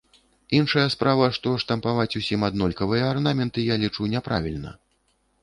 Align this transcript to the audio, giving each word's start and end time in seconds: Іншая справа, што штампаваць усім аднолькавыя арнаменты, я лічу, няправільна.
Іншая 0.59 0.85
справа, 0.93 1.27
што 1.37 1.53
штампаваць 1.63 2.17
усім 2.21 2.47
аднолькавыя 2.49 3.03
арнаменты, 3.13 3.67
я 3.75 3.79
лічу, 3.85 4.11
няправільна. 4.17 4.77